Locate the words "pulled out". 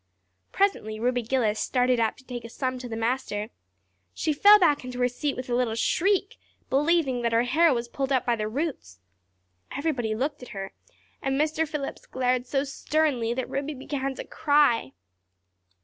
7.87-8.25